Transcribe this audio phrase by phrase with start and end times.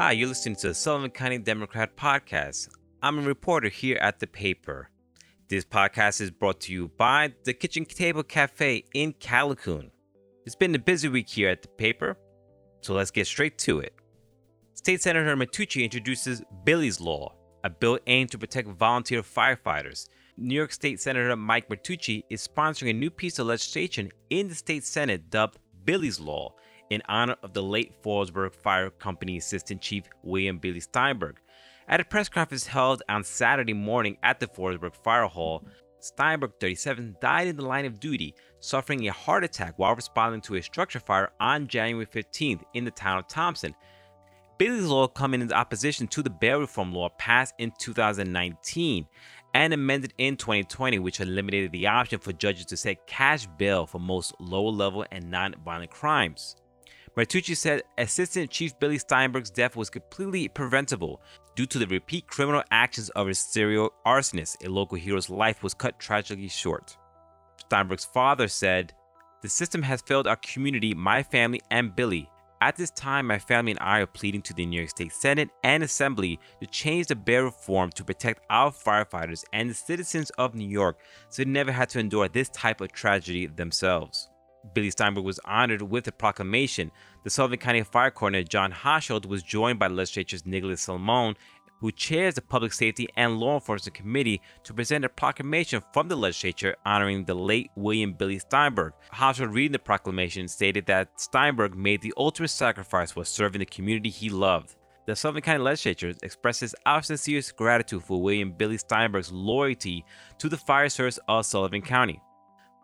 [0.00, 2.68] Hi, you're listening to the Sullivan County Democrat Podcast.
[3.02, 4.90] I'm a reporter here at the paper.
[5.48, 9.90] This podcast is brought to you by the Kitchen Table Cafe in Callicoon.
[10.46, 12.16] It's been a busy week here at the paper,
[12.80, 13.92] so let's get straight to it.
[14.74, 17.34] State Senator Martucci introduces Billy's Law,
[17.64, 20.08] a bill aimed to protect volunteer firefighters.
[20.36, 24.54] New York State Senator Mike Martucci is sponsoring a new piece of legislation in the
[24.54, 26.54] state Senate dubbed Billy's Law
[26.90, 31.36] in honor of the late Phillipsburg Fire Company Assistant Chief William Billy Steinberg.
[31.88, 35.64] At a press conference held on Saturday morning at the Phillipsburg Fire Hall,
[36.00, 40.56] Steinberg, 37, died in the line of duty, suffering a heart attack while responding to
[40.56, 43.74] a structure fire on January 15th in the town of Thompson.
[44.58, 49.06] Billy's law coming in opposition to the bail reform law passed in 2019
[49.54, 54.00] and amended in 2020, which eliminated the option for judges to set cash bail for
[54.00, 56.56] most low level and non violent crimes.
[57.18, 61.20] Martucci said Assistant Chief Billy Steinberg's death was completely preventable
[61.56, 64.64] due to the repeat criminal actions of his serial arsonist.
[64.64, 66.96] A local hero's life was cut tragically short.
[67.56, 68.92] Steinberg's father said,
[69.42, 72.30] The system has failed our community, my family, and Billy.
[72.60, 75.48] At this time, my family and I are pleading to the New York State Senate
[75.64, 80.54] and Assembly to change the bail reform to protect our firefighters and the citizens of
[80.54, 84.28] New York so they never had to endure this type of tragedy themselves.
[84.74, 86.90] Billy Steinberg was honored with a proclamation.
[87.24, 91.36] The Sullivan County Fire Coroner John Hochschild was joined by legislators Nicholas Salomone,
[91.80, 96.16] who chairs the Public Safety and Law Enforcement Committee, to present a proclamation from the
[96.16, 98.92] legislature honoring the late William Billy Steinberg.
[99.12, 104.10] Hochschild, reading the proclamation, stated that Steinberg made the ultimate sacrifice while serving the community
[104.10, 104.74] he loved.
[105.06, 110.04] The Sullivan County Legislature expresses our sincerest gratitude for William Billy Steinberg's loyalty
[110.38, 112.20] to the fire service of Sullivan County.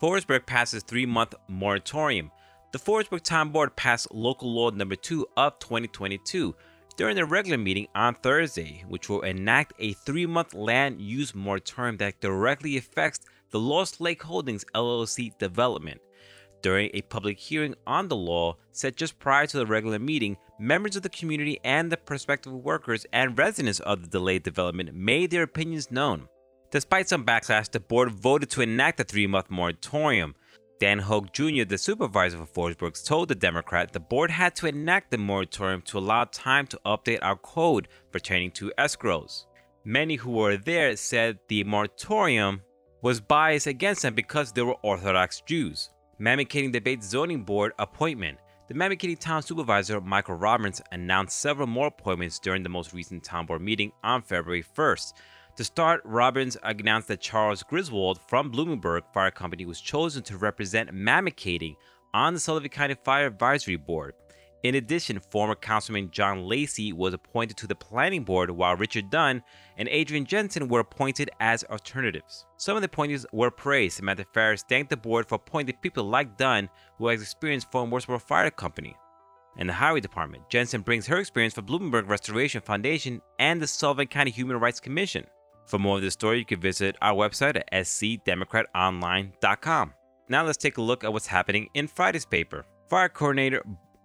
[0.00, 2.30] Phillipsburg passes three-month moratorium.
[2.72, 6.54] The Phillipsburg Town Board passed Local Law Number 2 of 2022
[6.96, 12.20] during a regular meeting on Thursday, which will enact a three-month land use moratorium that
[12.20, 16.00] directly affects the Lost Lake Holdings LLC development.
[16.60, 20.96] During a public hearing on the law set just prior to the regular meeting, members
[20.96, 25.42] of the community and the prospective workers and residents of the delayed development made their
[25.42, 26.28] opinions known.
[26.74, 30.34] Despite some backlash, the board voted to enact a three month moratorium.
[30.80, 35.12] Dan Hogue Jr., the supervisor for Phillipsburg, told the Democrat the board had to enact
[35.12, 39.44] the moratorium to allow time to update our code pertaining to escrows.
[39.84, 42.60] Many who were there said the moratorium
[43.02, 45.90] was biased against them because they were Orthodox Jews.
[46.20, 48.38] Mamakating debates Zoning Board appointment.
[48.66, 53.46] The Mamakating Town Supervisor Michael Roberts announced several more appointments during the most recent town
[53.46, 55.12] board meeting on February 1st.
[55.56, 60.92] To start, Robbins announced that Charles Griswold from Bloomingburg Fire Company was chosen to represent
[60.92, 61.76] Mamakating
[62.12, 64.14] on the Sullivan County Fire Advisory Board.
[64.64, 69.44] In addition, former Councilman John Lacey was appointed to the Planning Board, while Richard Dunn
[69.76, 72.46] and Adrian Jensen were appointed as alternatives.
[72.56, 73.98] Some of the appointees were praised.
[73.98, 78.20] Samantha Ferris thanked the board for appointing people like Dunn, who has experience from Wurtsboro
[78.20, 78.96] Fire Company.
[79.56, 84.08] In the Highway Department, Jensen brings her experience from Bloomingburg Restoration Foundation and the Sullivan
[84.08, 85.26] County Human Rights Commission.
[85.66, 89.94] For more of this story, you can visit our website at scdemocratonline.com.
[90.28, 92.64] Now let's take a look at what's happening in Friday's paper.
[92.88, 93.62] Fire coordinator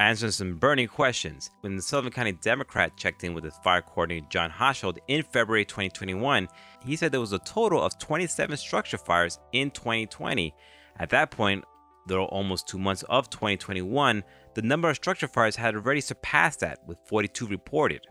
[0.00, 1.50] answers some burning questions.
[1.60, 5.64] When the Sullivan County Democrat checked in with his fire coordinator John Hochschild in February
[5.64, 6.48] 2021,
[6.84, 10.54] he said there was a total of 27 structure fires in 2020.
[10.98, 11.64] At that point,
[12.08, 14.24] were almost two months of 2021,
[14.54, 18.06] the number of structure fires had already surpassed that, with 42 reported.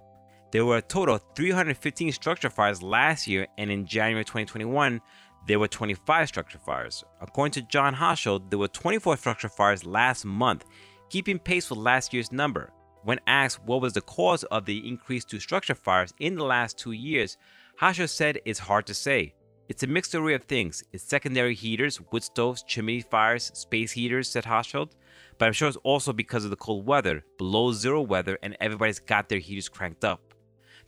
[0.52, 5.00] There were a total of 315 structure fires last year, and in January 2021,
[5.48, 7.06] there were 25 structure fires.
[7.22, 10.66] According to John Hochschild, there were 24 structure fires last month,
[11.10, 12.74] keeping pace with last year's number.
[13.04, 16.78] When asked what was the cause of the increase to structure fires in the last
[16.78, 17.38] two years,
[17.80, 19.34] Hochschild said it's hard to say.
[19.70, 20.84] It's a mixed array of things.
[20.92, 24.92] It's secondary heaters, wood stoves, chimney fires, space heaters, said Hochschild.
[25.38, 29.00] But I'm sure it's also because of the cold weather, below zero weather, and everybody's
[29.00, 30.31] got their heaters cranked up.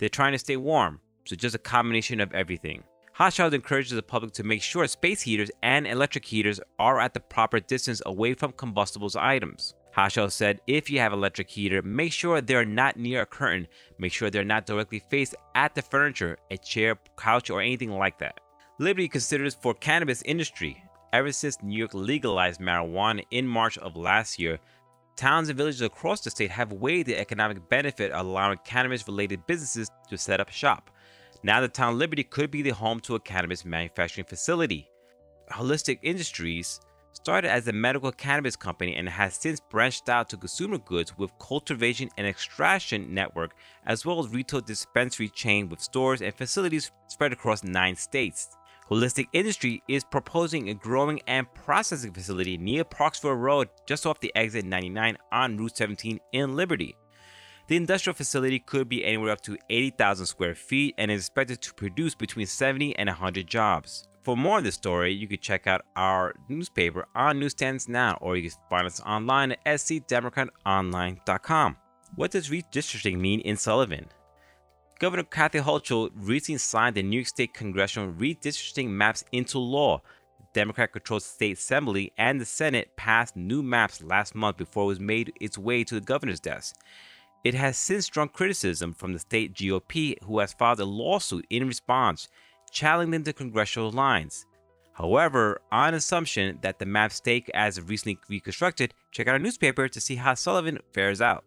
[0.04, 2.84] They're trying to stay warm, so just a combination of everything.
[3.18, 7.22] Hochschild encourages the public to make sure space heaters and electric heaters are at the
[7.22, 9.76] proper distance away from combustibles items.
[9.96, 13.66] Hochschild said if you have electric heater, make sure they're not near a curtain.
[13.98, 18.20] Make sure they're not directly faced at the furniture, a chair, couch, or anything like
[18.20, 18.42] that.
[18.80, 20.84] Liberty considers for cannabis industry.
[21.14, 24.60] Ever since New York legalized marijuana in March of last year,
[25.16, 29.46] Towns and villages across the state have weighed the economic benefit of allowing cannabis related
[29.46, 30.90] businesses to set up shop.
[31.44, 34.90] Now, the town Liberty could be the home to a cannabis manufacturing facility.
[35.52, 36.80] Holistic Industries
[37.12, 41.38] started as a medical cannabis company and has since branched out to consumer goods with
[41.38, 43.54] cultivation and extraction network
[43.86, 48.58] as well as retail dispensary chain with stores and facilities spread across 9 states.
[48.90, 54.36] Holistic Industry is proposing a growing and processing facility near Parksville Road just off the
[54.36, 56.96] exit 99 on Route 17 in Liberty.
[57.68, 61.74] The industrial facility could be anywhere up to 80,000 square feet and is expected to
[61.74, 64.10] produce between 70 and 100 jobs.
[64.24, 68.36] For more on this story, you can check out our newspaper on newsstands now, or
[68.36, 71.78] you can find us online at scdemocratonline.com.
[72.16, 74.08] What does redistricting mean in Sullivan?
[75.04, 80.02] Governor Kathy Hochul recently signed the New York State congressional redistricting maps into law.
[80.40, 84.88] The Democrat controlled state assembly and the Senate passed new maps last month before it
[84.88, 86.78] was made its way to the governor's desk.
[87.44, 91.68] It has since drawn criticism from the state GOP, who has filed a lawsuit in
[91.68, 92.30] response
[92.72, 94.46] challenging the congressional lines.
[94.94, 100.00] However, on assumption that the maps stay as recently reconstructed, check out our newspaper to
[100.00, 101.44] see how Sullivan fares out.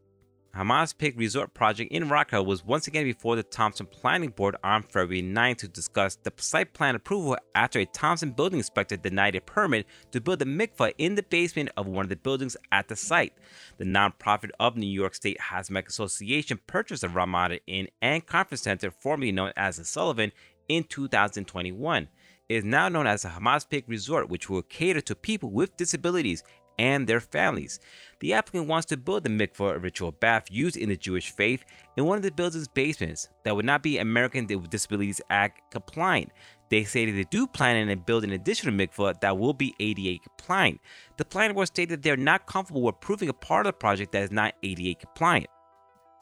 [0.56, 4.82] Hamaspik Resort project in Rock Hill was once again before the Thompson Planning Board on
[4.82, 9.42] February 9 to discuss the site plan approval after a Thompson building inspector denied a
[9.42, 12.96] permit to build a mikvah in the basement of one of the buildings at the
[12.96, 13.34] site.
[13.76, 18.90] The nonprofit of New York State Hasidic Association purchased the Ramada Inn and Conference Center,
[18.90, 20.32] formerly known as the Sullivan,
[20.70, 22.08] in 2021.
[22.48, 26.42] It is now known as the Hamaspik Resort, which will cater to people with disabilities
[26.78, 27.81] and their families.
[28.20, 31.64] The applicant wants to build the mikvah, a ritual bath used in the Jewish faith,
[31.96, 36.32] in one of the building's basements that would not be American Disabilities Act compliant.
[36.69, 40.20] They say that they do plan on building an additional mikvah that will be ADA
[40.23, 40.81] compliant.
[41.17, 44.25] The planning board stated they're not comfortable with approving a part of the project that
[44.25, 45.46] is not ADA compliant.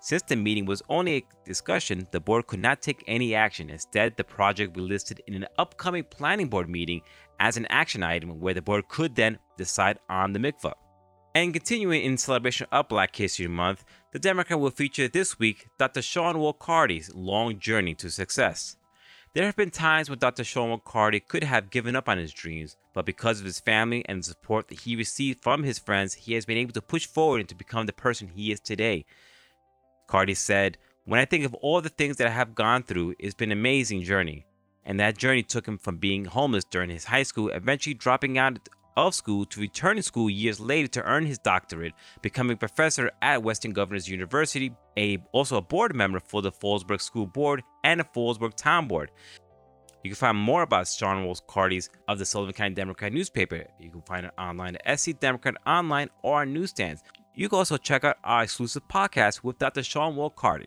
[0.05, 3.71] Since the meeting was only a discussion, the board could not take any action.
[3.71, 7.01] Instead, the project will be listed in an upcoming planning board meeting
[7.41, 10.75] as an action item where the board could then decide on the mikvah.
[11.35, 16.01] And continuing in celebration of Black History Month, the Democrat will feature this week Dr.
[16.01, 18.77] Sean Wolcarty's long journey to success.
[19.35, 20.45] There have been times when Dr.
[20.45, 24.21] Sean Wolcarty could have given up on his dreams, but because of his family and
[24.21, 27.41] the support that he received from his friends, he has been able to push forward
[27.41, 29.05] and to become the person he is today.
[30.07, 33.35] Cardi said, When I think of all the things that I have gone through, it's
[33.35, 34.47] been an amazing journey.
[34.87, 38.69] And that journey took him from being homeless during his high school, eventually dropping out
[38.97, 43.43] of school to return to school years later to earn his doctorate, becoming professor at
[43.43, 48.05] Western Governors University, a, also a board member for the Fallsburg School Board and the
[48.05, 49.11] Fallsburg Town Board.
[50.03, 53.65] You can find more about Sean Wolcarty's of the Sullivan County Democrat newspaper.
[53.81, 57.03] You can find it online at SC Democrat Online or on newsstands.
[57.35, 59.83] You can also check out our exclusive podcast with Dr.
[59.83, 60.67] Sean Wolcarty.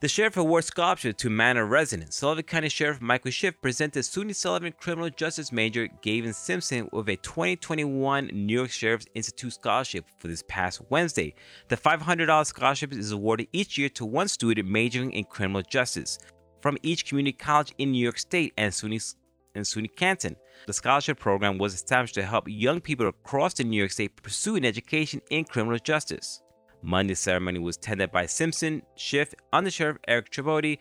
[0.00, 4.72] The Sheriff Award Scholarship to Manor resident Sullivan County Sheriff Michael Schiff presented SUNY Sullivan
[4.78, 10.44] Criminal Justice Major Gavin Simpson with a 2021 New York Sheriff's Institute Scholarship for this
[10.46, 11.34] past Wednesday.
[11.66, 16.20] The $500 scholarship is awarded each year to one student majoring in criminal justice
[16.60, 19.16] from each community college in New York State and SUNY
[19.56, 20.36] in SUNY Canton.
[20.68, 24.54] The scholarship program was established to help young people across the New York State pursue
[24.54, 26.40] an education in criminal justice.
[26.82, 30.78] Monday's ceremony was attended by Simpson, Schiff, Undersheriff Eric Trivodi,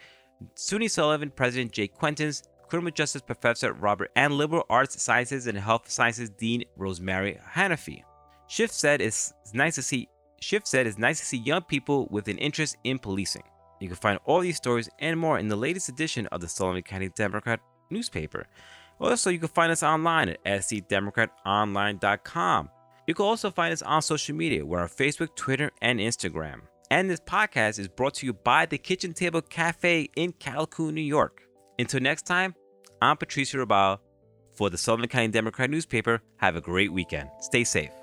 [0.56, 5.90] SUNY Sullivan President Jay Quaintance, Criminal Justice Professor Robert and Liberal Arts Sciences and Health
[5.90, 8.04] Sciences Dean Rosemary Hanafi.
[8.48, 12.28] Schiff said it's nice to see Schiff said it's nice to see young people with
[12.28, 13.42] an interest in policing.
[13.80, 16.84] You can find all these stories and more in the latest edition of the Sullivan
[16.84, 18.46] County Democrat newspaper.
[19.00, 22.70] Also, you can find us online at scdemocratonline.com.
[23.08, 24.66] You can also find us on social media.
[24.66, 26.64] We're on Facebook, Twitter, and Instagram.
[26.92, 31.02] And this podcast is brought to you by the Kitchen Table Cafe in Callicoon, New
[31.02, 31.42] York.
[31.80, 32.54] Until next time,
[33.02, 34.00] I'm Patricio Rabal
[34.54, 36.22] for the Sullivan County Democrat newspaper.
[36.38, 37.30] Have a great weekend.
[37.40, 37.97] Stay safe.